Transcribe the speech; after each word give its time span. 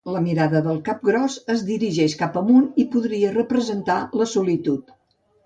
La 0.13 0.21
mirada 0.27 0.61
del 0.67 0.77
cap 0.87 1.03
del 1.09 1.17
gos 1.23 1.35
es 1.55 1.61
dirigeix 1.67 2.15
cap 2.23 2.41
amunt, 2.41 2.65
i 2.85 2.87
podria 2.97 3.35
representar 3.37 4.01
la 4.23 4.31
solitud. 4.35 4.93